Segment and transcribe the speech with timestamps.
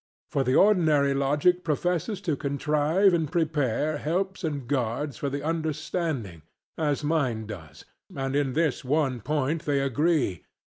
[0.31, 6.41] For the ordinary logic professes to contrive and prepare helps and guards for the understanding,
[6.75, 7.85] as mine does;
[8.15, 10.41] and in this one point they agree.